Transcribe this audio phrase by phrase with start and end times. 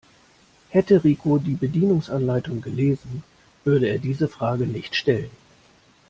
[0.71, 3.21] Hätte Rico die Bedienungsanleitung gelesen,
[3.63, 5.29] würde er diese Fragen nicht stellen.